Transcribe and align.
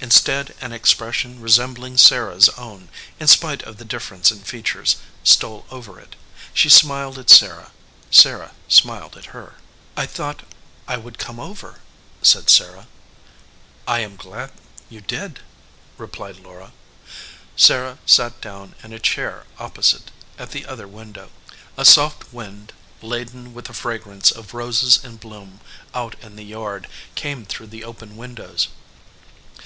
Instead, 0.00 0.54
an 0.60 0.70
expression 0.70 1.40
resembling 1.40 1.96
Sarah 1.96 2.36
s 2.36 2.50
own, 2.58 2.90
in 3.18 3.26
spite 3.26 3.62
of 3.62 3.78
the 3.78 3.86
difference 3.86 4.30
in 4.30 4.40
features, 4.42 4.96
stole 5.22 5.64
over 5.70 5.98
it. 5.98 6.14
She 6.52 6.68
smiled 6.68 7.18
at 7.18 7.30
Sarah. 7.30 7.72
Sarah 8.10 8.52
smiled 8.68 9.16
at 9.16 9.24
her. 9.32 9.54
"I 9.96 10.04
thought 10.04 10.42
I 10.86 10.98
would 10.98 11.16
come 11.16 11.40
over," 11.40 11.80
said 12.20 12.50
Sarah. 12.50 12.86
"I 13.88 14.00
am 14.00 14.16
glad 14.16 14.52
you 14.90 15.00
did," 15.00 15.40
replied 15.96 16.36
Laura. 16.38 16.72
Sarah 17.56 17.96
sat 18.04 18.42
down 18.42 18.74
in 18.82 18.92
a 18.92 18.98
chair 19.00 19.44
opposite 19.58 20.10
at 20.38 20.50
the 20.50 20.66
other 20.66 20.86
window. 20.86 21.30
A 21.78 21.86
soft 21.86 22.30
wind 22.30 22.74
laden 23.00 23.54
with 23.54 23.64
the 23.66 23.72
fragrance 23.74 24.30
of 24.30 24.52
roses 24.52 25.02
in 25.02 25.16
bloom 25.16 25.60
out 25.94 26.14
in 26.20 26.36
the 26.36 26.44
yard 26.44 26.88
came 27.14 27.46
through 27.46 27.68
the 27.68 27.84
open 27.84 28.18
windows. 28.18 28.68